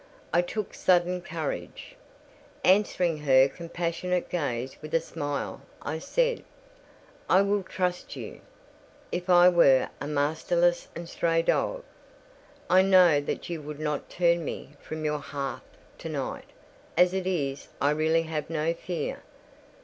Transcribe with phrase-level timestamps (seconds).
[0.33, 1.95] I took sudden courage.
[2.63, 8.41] Answering her compassionate gaze with a smile, I said—"I will trust you.
[9.11, 11.83] If I were a masterless and stray dog,
[12.67, 15.61] I know that you would not turn me from your hearth
[15.99, 16.49] to night:
[16.97, 19.21] as it is, I really have no fear.